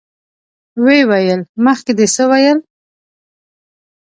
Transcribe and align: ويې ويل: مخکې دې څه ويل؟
ويې 0.83 1.03
ويل: 1.09 1.41
مخکې 1.65 1.91
دې 1.97 2.07
څه 2.15 2.23
ويل؟ 2.31 2.57